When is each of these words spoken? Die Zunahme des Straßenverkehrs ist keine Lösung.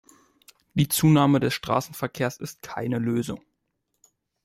Die 0.73 0.87
Zunahme 0.87 1.39
des 1.39 1.53
Straßenverkehrs 1.53 2.37
ist 2.39 2.63
keine 2.63 2.97
Lösung. 2.97 3.39